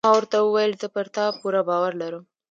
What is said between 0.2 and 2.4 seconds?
وویل: زه پر تا پوره باور لرم.